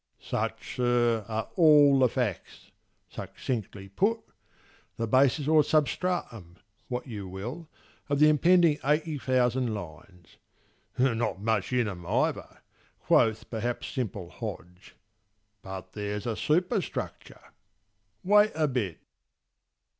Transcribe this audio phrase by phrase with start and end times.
[0.19, 2.71] Such, sir, are all the facts,
[3.07, 4.19] succinctly put,
[4.97, 7.69] The basis or substratum—what you will—
[8.09, 10.37] Of the impending eighty thousand lines.
[10.97, 12.61] "Not much in 'em either,"
[12.99, 14.95] quoth perhaps simple Hodge.
[15.61, 17.51] But there's a superstructure.
[18.23, 19.01] Wait a bit.